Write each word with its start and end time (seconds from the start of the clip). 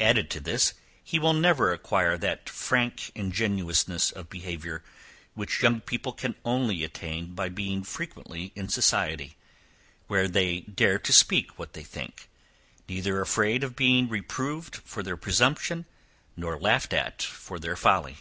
Added 0.00 0.30
to 0.30 0.40
this, 0.40 0.72
he 1.04 1.18
will 1.18 1.34
never 1.34 1.70
acquire 1.70 2.16
that 2.16 2.48
frank 2.48 3.12
ingenuousness 3.14 4.10
of 4.10 4.30
behaviour, 4.30 4.82
which 5.34 5.60
young 5.62 5.82
people 5.82 6.14
can 6.14 6.34
only 6.46 6.82
attain 6.82 7.34
by 7.34 7.50
being 7.50 7.84
frequently 7.84 8.52
in 8.56 8.70
society, 8.70 9.36
where 10.06 10.28
they 10.28 10.60
dare 10.60 10.98
to 11.00 11.12
speak 11.12 11.58
what 11.58 11.74
they 11.74 11.84
think; 11.84 12.30
neither 12.88 13.20
afraid 13.20 13.62
of 13.62 13.76
being 13.76 14.08
reproved 14.08 14.76
for 14.76 15.02
their 15.02 15.18
presumption, 15.18 15.84
nor 16.38 16.58
laughed 16.58 16.94
at 16.94 17.20
for 17.20 17.58
their 17.58 17.76
folly. 17.76 18.16